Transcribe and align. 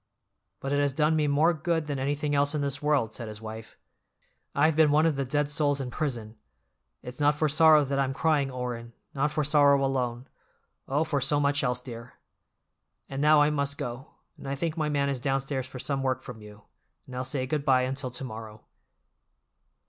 "But 0.59 0.73
it 0.73 0.79
has 0.79 0.93
done 0.93 1.15
me 1.15 1.27
more 1.27 1.53
good 1.53 1.85
than 1.85 1.99
anything 1.99 2.33
else 2.33 2.55
in 2.55 2.61
this 2.61 2.81
world," 2.81 3.13
said 3.13 3.27
his 3.27 3.39
wife. 3.39 3.77
"I've 4.55 4.75
been 4.75 4.89
one 4.89 5.05
of 5.05 5.15
the 5.15 5.25
dead 5.25 5.47
souls 5.51 5.79
in 5.79 5.91
prison. 5.91 6.37
It's 7.03 7.19
not 7.19 7.35
for 7.35 7.47
sorrow 7.47 7.83
that 7.85 7.99
I'm 7.99 8.11
crying, 8.11 8.49
Orrin, 8.49 8.93
not 9.13 9.29
for 9.29 9.43
sorrow 9.43 9.85
alone—oh, 9.85 11.03
for 11.03 11.21
so 11.21 11.39
much 11.39 11.63
else, 11.63 11.81
dear! 11.81 12.13
And 13.09 13.21
now 13.21 13.43
I 13.43 13.51
must 13.51 13.77
go, 13.77 14.15
and 14.39 14.49
I 14.49 14.55
think 14.55 14.75
my 14.75 14.89
man 14.89 15.07
is 15.07 15.19
downstairs 15.19 15.67
for 15.67 15.77
some 15.77 16.01
work 16.01 16.23
from 16.23 16.41
you, 16.41 16.63
and 17.05 17.15
I'll 17.15 17.23
say 17.23 17.45
good 17.45 17.63
by 17.63 17.83
until 17.83 18.09
to 18.09 18.23
morrow." 18.23 18.63